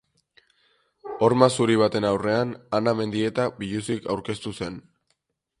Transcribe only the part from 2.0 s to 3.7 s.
aurrean, Ana Mendieta